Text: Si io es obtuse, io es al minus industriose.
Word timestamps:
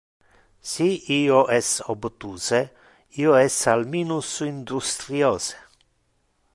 Si 0.69 0.85
io 1.15 1.41
es 1.57 1.69
obtuse, 1.95 2.63
io 3.25 3.37
es 3.43 3.61
al 3.75 3.87
minus 3.93 4.33
industriose. 4.49 5.63